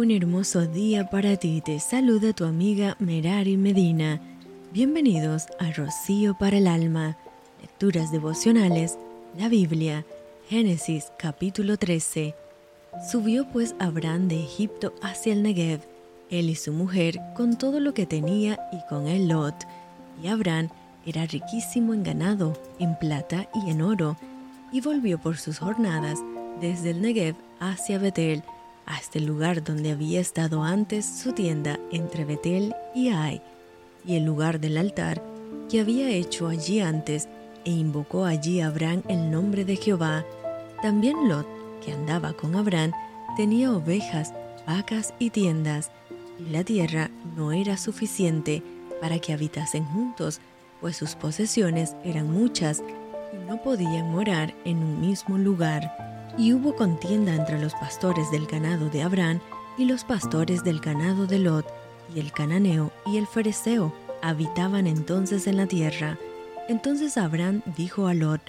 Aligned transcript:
Un 0.00 0.10
hermoso 0.10 0.66
día 0.66 1.10
para 1.10 1.36
ti. 1.36 1.60
Te 1.60 1.78
saluda 1.78 2.32
tu 2.32 2.46
amiga 2.46 2.96
Merari 3.00 3.58
Medina. 3.58 4.18
Bienvenidos 4.72 5.44
a 5.58 5.70
Rocío 5.72 6.38
para 6.38 6.56
el 6.56 6.68
Alma. 6.68 7.18
Lecturas 7.60 8.10
devocionales. 8.10 8.96
La 9.36 9.50
Biblia. 9.50 10.06
Génesis 10.48 11.12
capítulo 11.18 11.76
13. 11.76 12.34
Subió 13.10 13.46
pues 13.52 13.74
Abraham 13.78 14.28
de 14.28 14.42
Egipto 14.42 14.94
hacia 15.02 15.34
el 15.34 15.42
Negev, 15.42 15.82
él 16.30 16.48
y 16.48 16.54
su 16.54 16.72
mujer, 16.72 17.20
con 17.36 17.58
todo 17.58 17.78
lo 17.78 17.92
que 17.92 18.06
tenía 18.06 18.58
y 18.72 18.78
con 18.88 19.06
él 19.06 19.28
Lot. 19.28 19.66
Y 20.24 20.28
Abraham 20.28 20.70
era 21.04 21.26
riquísimo 21.26 21.92
en 21.92 22.04
ganado, 22.04 22.54
en 22.78 22.98
plata 22.98 23.50
y 23.52 23.68
en 23.68 23.82
oro, 23.82 24.16
y 24.72 24.80
volvió 24.80 25.18
por 25.18 25.36
sus 25.36 25.58
jornadas 25.58 26.20
desde 26.58 26.92
el 26.92 27.02
Negev 27.02 27.34
hacia 27.60 27.98
Betel, 27.98 28.42
hasta 28.86 29.18
el 29.18 29.26
lugar 29.26 29.62
donde 29.62 29.92
había 29.92 30.20
estado 30.20 30.62
antes 30.62 31.06
su 31.06 31.32
tienda 31.32 31.78
entre 31.90 32.24
Betel 32.24 32.74
y 32.94 33.08
Ai, 33.08 33.40
y 34.04 34.16
el 34.16 34.24
lugar 34.24 34.60
del 34.60 34.76
altar 34.76 35.22
que 35.70 35.80
había 35.80 36.10
hecho 36.10 36.48
allí 36.48 36.80
antes, 36.80 37.28
e 37.64 37.70
invocó 37.70 38.24
allí 38.24 38.60
a 38.60 38.66
Abraham 38.66 39.02
el 39.08 39.30
nombre 39.30 39.64
de 39.64 39.76
Jehová. 39.76 40.24
También 40.82 41.28
Lot, 41.28 41.46
que 41.84 41.92
andaba 41.92 42.32
con 42.32 42.56
Abraham, 42.56 42.92
tenía 43.36 43.72
ovejas, 43.72 44.34
vacas 44.66 45.14
y 45.18 45.30
tiendas, 45.30 45.92
y 46.38 46.50
la 46.50 46.64
tierra 46.64 47.10
no 47.36 47.52
era 47.52 47.76
suficiente 47.76 48.62
para 49.00 49.18
que 49.20 49.32
habitasen 49.32 49.84
juntos, 49.84 50.40
pues 50.80 50.96
sus 50.96 51.14
posesiones 51.14 51.94
eran 52.04 52.30
muchas 52.30 52.82
y 53.32 53.48
no 53.48 53.62
podían 53.62 54.10
morar 54.10 54.54
en 54.64 54.78
un 54.78 55.00
mismo 55.00 55.38
lugar. 55.38 56.09
Y 56.38 56.52
hubo 56.52 56.76
contienda 56.76 57.34
entre 57.34 57.60
los 57.60 57.74
pastores 57.74 58.30
del 58.30 58.46
ganado 58.46 58.88
de 58.88 59.02
Abraham 59.02 59.40
y 59.76 59.84
los 59.84 60.04
pastores 60.04 60.62
del 60.64 60.80
ganado 60.80 61.26
de 61.26 61.38
Lot, 61.38 61.66
y 62.14 62.20
el 62.20 62.32
cananeo 62.32 62.92
y 63.06 63.16
el 63.16 63.26
fereceo 63.26 63.92
habitaban 64.22 64.86
entonces 64.86 65.46
en 65.46 65.56
la 65.56 65.66
tierra. 65.66 66.18
Entonces 66.68 67.16
Abraham 67.16 67.62
dijo 67.76 68.06
a 68.06 68.14
Lot, 68.14 68.40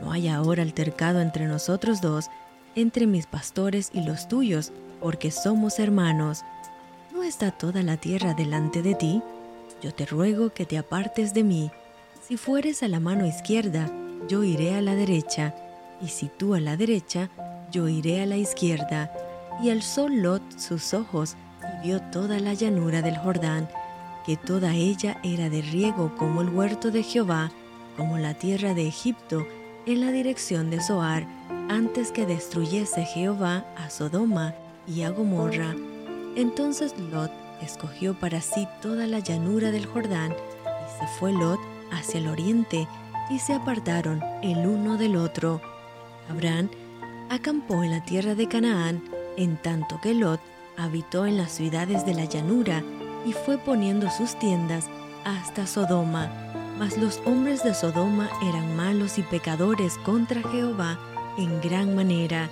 No 0.00 0.12
hay 0.12 0.28
ahora 0.28 0.62
altercado 0.62 1.20
entre 1.20 1.46
nosotros 1.46 2.00
dos, 2.00 2.26
entre 2.74 3.06
mis 3.06 3.26
pastores 3.26 3.90
y 3.92 4.02
los 4.02 4.28
tuyos, 4.28 4.72
porque 5.00 5.30
somos 5.30 5.78
hermanos. 5.78 6.42
¿No 7.12 7.22
está 7.22 7.50
toda 7.50 7.82
la 7.82 7.96
tierra 7.96 8.34
delante 8.34 8.82
de 8.82 8.94
ti? 8.94 9.22
Yo 9.82 9.92
te 9.92 10.06
ruego 10.06 10.50
que 10.50 10.66
te 10.66 10.78
apartes 10.78 11.34
de 11.34 11.44
mí. 11.44 11.70
Si 12.26 12.36
fueres 12.36 12.82
a 12.82 12.88
la 12.88 13.00
mano 13.00 13.26
izquierda, 13.26 13.90
yo 14.28 14.44
iré 14.44 14.74
a 14.74 14.80
la 14.80 14.94
derecha 14.94 15.54
y 16.00 16.08
si 16.08 16.28
tú 16.28 16.54
a 16.54 16.60
la 16.60 16.76
derecha, 16.76 17.30
yo 17.70 17.88
iré 17.88 18.22
a 18.22 18.26
la 18.26 18.36
izquierda. 18.36 19.12
Y 19.62 19.70
alzó 19.70 20.08
Lot 20.08 20.42
sus 20.58 20.94
ojos 20.94 21.36
y 21.62 21.86
vio 21.86 22.00
toda 22.00 22.40
la 22.40 22.54
llanura 22.54 23.02
del 23.02 23.16
Jordán, 23.16 23.68
que 24.26 24.36
toda 24.36 24.74
ella 24.74 25.18
era 25.22 25.48
de 25.50 25.62
riego 25.62 26.14
como 26.16 26.42
el 26.42 26.48
huerto 26.48 26.90
de 26.90 27.02
Jehová, 27.02 27.50
como 27.96 28.18
la 28.18 28.34
tierra 28.34 28.74
de 28.74 28.88
Egipto, 28.88 29.46
en 29.86 30.00
la 30.00 30.10
dirección 30.10 30.70
de 30.70 30.80
Zoar, 30.80 31.26
antes 31.68 32.10
que 32.10 32.26
destruyese 32.26 33.04
Jehová 33.04 33.64
a 33.76 33.90
Sodoma 33.90 34.54
y 34.86 35.02
a 35.02 35.10
Gomorra. 35.10 35.74
Entonces 36.36 36.94
Lot 36.98 37.30
escogió 37.60 38.18
para 38.18 38.40
sí 38.40 38.66
toda 38.82 39.06
la 39.06 39.20
llanura 39.20 39.70
del 39.70 39.86
Jordán, 39.86 40.32
y 40.32 41.00
se 41.00 41.06
fue 41.18 41.32
Lot 41.32 41.60
hacia 41.92 42.18
el 42.18 42.28
oriente, 42.28 42.88
y 43.30 43.38
se 43.38 43.54
apartaron 43.54 44.22
el 44.42 44.66
uno 44.66 44.96
del 44.96 45.16
otro. 45.16 45.60
Abraham 46.28 46.68
acampó 47.30 47.82
en 47.82 47.90
la 47.90 48.04
tierra 48.04 48.34
de 48.34 48.48
Canaán, 48.48 49.02
en 49.36 49.56
tanto 49.56 50.00
que 50.00 50.14
Lot 50.14 50.40
habitó 50.76 51.26
en 51.26 51.36
las 51.36 51.52
ciudades 51.52 52.04
de 52.06 52.14
la 52.14 52.24
llanura 52.24 52.82
y 53.26 53.32
fue 53.32 53.58
poniendo 53.58 54.10
sus 54.10 54.38
tiendas 54.38 54.88
hasta 55.24 55.66
Sodoma. 55.66 56.30
Mas 56.78 56.98
los 56.98 57.20
hombres 57.24 57.62
de 57.62 57.74
Sodoma 57.74 58.28
eran 58.42 58.76
malos 58.76 59.18
y 59.18 59.22
pecadores 59.22 59.96
contra 59.98 60.42
Jehová 60.50 60.98
en 61.38 61.60
gran 61.60 61.94
manera. 61.94 62.50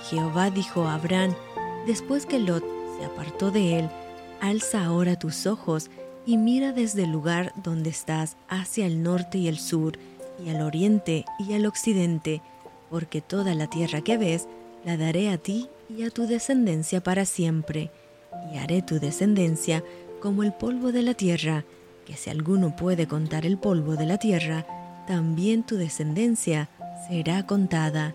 Y 0.00 0.16
Jehová 0.16 0.50
dijo 0.50 0.86
a 0.86 0.94
Abraham, 0.94 1.34
después 1.86 2.26
que 2.26 2.38
Lot 2.38 2.64
se 2.98 3.06
apartó 3.06 3.50
de 3.50 3.78
él, 3.78 3.90
alza 4.40 4.84
ahora 4.84 5.18
tus 5.18 5.46
ojos 5.46 5.90
y 6.26 6.36
mira 6.36 6.72
desde 6.72 7.04
el 7.04 7.10
lugar 7.10 7.52
donde 7.56 7.90
estás 7.90 8.36
hacia 8.48 8.86
el 8.86 9.02
norte 9.02 9.38
y 9.38 9.48
el 9.48 9.58
sur, 9.58 9.98
y 10.44 10.50
al 10.50 10.62
oriente 10.62 11.24
y 11.38 11.54
al 11.54 11.66
occidente, 11.66 12.42
porque 12.90 13.20
toda 13.20 13.54
la 13.54 13.68
tierra 13.68 14.02
que 14.02 14.18
ves 14.18 14.48
la 14.84 14.96
daré 14.96 15.30
a 15.30 15.38
ti 15.38 15.68
y 15.88 16.02
a 16.02 16.10
tu 16.10 16.26
descendencia 16.26 17.02
para 17.02 17.24
siempre, 17.24 17.90
y 18.52 18.58
haré 18.58 18.82
tu 18.82 18.98
descendencia 18.98 19.82
como 20.20 20.42
el 20.42 20.52
polvo 20.52 20.92
de 20.92 21.02
la 21.02 21.14
tierra, 21.14 21.64
que 22.06 22.16
si 22.16 22.30
alguno 22.30 22.76
puede 22.76 23.06
contar 23.06 23.46
el 23.46 23.58
polvo 23.58 23.96
de 23.96 24.06
la 24.06 24.18
tierra, 24.18 24.66
también 25.06 25.64
tu 25.64 25.76
descendencia 25.76 26.68
será 27.08 27.46
contada. 27.46 28.14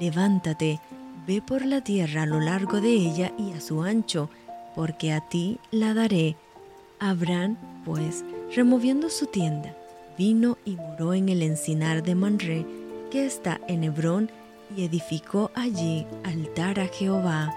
Levántate, 0.00 0.80
ve 1.26 1.40
por 1.40 1.64
la 1.64 1.82
tierra 1.82 2.22
a 2.22 2.26
lo 2.26 2.40
largo 2.40 2.80
de 2.80 2.92
ella 2.92 3.32
y 3.38 3.52
a 3.52 3.60
su 3.60 3.82
ancho, 3.82 4.30
porque 4.74 5.12
a 5.12 5.20
ti 5.28 5.58
la 5.70 5.94
daré. 5.94 6.36
Abraham, 6.98 7.56
pues, 7.84 8.24
removiendo 8.54 9.10
su 9.10 9.26
tienda, 9.26 9.76
vino 10.16 10.58
y 10.64 10.76
moró 10.76 11.14
en 11.14 11.28
el 11.28 11.42
encinar 11.42 12.02
de 12.02 12.14
Manré, 12.14 12.66
en 13.68 13.84
Hebrón 13.84 14.28
y 14.76 14.84
edificó 14.84 15.52
allí 15.54 16.04
altar 16.24 16.80
a 16.80 16.88
Jehová. 16.88 17.54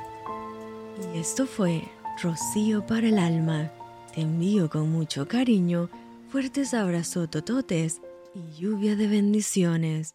Y 1.16 1.18
esto 1.18 1.48
fue 1.48 1.82
rocío 2.22 2.86
para 2.86 3.08
el 3.08 3.18
alma. 3.18 3.72
Te 4.14 4.22
envío 4.22 4.70
con 4.70 4.92
mucho 4.92 5.28
cariño, 5.28 5.90
fuertes 6.30 6.76
abrazos 6.76 7.32
tototes 7.32 8.02
y 8.36 8.62
lluvia 8.62 8.96
de 8.96 9.08
bendiciones. 9.08 10.14